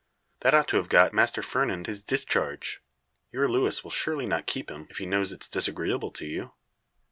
"That 0.39 0.55
ought 0.55 0.67
to 0.69 0.77
have 0.77 0.89
got 0.89 1.13
Master 1.13 1.43
Fernand 1.43 1.85
his 1.85 2.01
discharge. 2.01 2.81
Your 3.31 3.47
Luis 3.47 3.83
will 3.83 3.91
surely 3.91 4.25
not 4.25 4.47
keep 4.47 4.71
him, 4.71 4.87
if 4.89 4.97
he 4.97 5.05
knows 5.05 5.31
it's 5.31 5.47
disagreeable 5.47 6.09
to 6.13 6.25
you?" 6.25 6.53